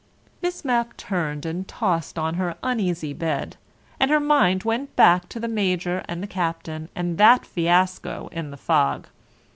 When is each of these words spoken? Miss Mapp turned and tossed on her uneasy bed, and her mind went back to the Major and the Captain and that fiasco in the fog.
Miss 0.41 0.65
Mapp 0.65 0.97
turned 0.97 1.45
and 1.45 1.67
tossed 1.67 2.17
on 2.17 2.33
her 2.33 2.55
uneasy 2.63 3.13
bed, 3.13 3.55
and 3.99 4.09
her 4.09 4.19
mind 4.19 4.63
went 4.63 4.95
back 4.95 5.29
to 5.29 5.39
the 5.39 5.47
Major 5.47 6.03
and 6.09 6.23
the 6.23 6.27
Captain 6.27 6.89
and 6.95 7.19
that 7.19 7.45
fiasco 7.45 8.27
in 8.31 8.49
the 8.49 8.57
fog. 8.57 9.09